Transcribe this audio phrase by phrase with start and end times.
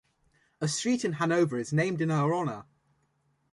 [0.61, 2.65] A street in Hanover is named in her honor.